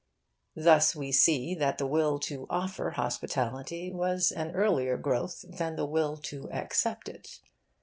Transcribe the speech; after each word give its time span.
Thus 0.55 0.95
we 0.95 1.11
see 1.11 1.53
that 1.53 1.77
the 1.77 1.85
will 1.85 2.17
to 2.21 2.47
offer 2.49 2.89
hospitality 2.89 3.91
was 3.91 4.31
an 4.31 4.49
earlier 4.55 4.97
growth 4.97 5.45
than 5.47 5.75
the 5.75 5.85
will 5.85 6.17
to 6.17 6.51
accept 6.51 7.07
it. 7.07 7.39